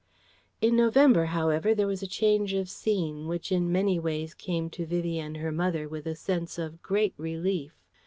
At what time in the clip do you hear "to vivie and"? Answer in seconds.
4.71-5.37